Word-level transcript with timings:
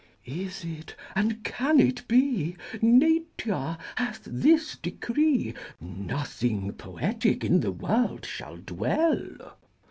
Is 0.25 0.65
it, 0.65 0.95
and 1.15 1.43
can 1.43 1.79
it 1.79 2.07
be, 2.07 2.55
Nature 2.81 3.77
hath 3.97 4.21
this 4.25 4.75
decree, 4.77 5.53
Nothing 5.79 6.73
poetic 6.73 7.43
in 7.43 7.59
the 7.59 7.71
world 7.71 8.25
shall 8.25 8.57
dwell? 8.57 9.53